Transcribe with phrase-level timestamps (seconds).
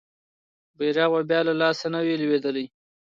[0.77, 2.65] بیرغ به بیا له لاسه نه وي لویدلی.